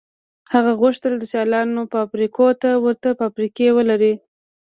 هغه 0.53 0.71
غوښتل 0.81 1.13
د 1.17 1.23
سیالانو 1.31 1.81
فابریکو 1.93 2.47
ته 2.61 2.69
ورته 2.85 3.09
فابریکې 3.19 3.67
ولري 3.77 4.13